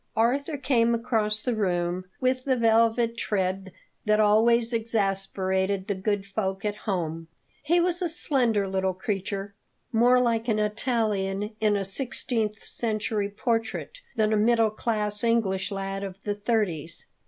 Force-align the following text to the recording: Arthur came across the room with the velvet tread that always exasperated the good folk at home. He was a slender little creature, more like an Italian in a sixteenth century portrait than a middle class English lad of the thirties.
Arthur 0.17 0.57
came 0.57 0.95
across 0.95 1.43
the 1.43 1.53
room 1.53 2.05
with 2.19 2.43
the 2.43 2.55
velvet 2.57 3.15
tread 3.17 3.71
that 4.05 4.19
always 4.19 4.73
exasperated 4.73 5.85
the 5.85 5.93
good 5.93 6.25
folk 6.25 6.65
at 6.65 6.75
home. 6.75 7.27
He 7.61 7.79
was 7.79 8.01
a 8.01 8.09
slender 8.09 8.67
little 8.67 8.95
creature, 8.95 9.53
more 9.91 10.19
like 10.19 10.47
an 10.47 10.57
Italian 10.57 11.51
in 11.59 11.77
a 11.77 11.85
sixteenth 11.85 12.63
century 12.63 13.29
portrait 13.29 13.99
than 14.15 14.33
a 14.33 14.37
middle 14.37 14.71
class 14.71 15.23
English 15.23 15.69
lad 15.69 16.03
of 16.03 16.15
the 16.23 16.33
thirties. 16.33 17.05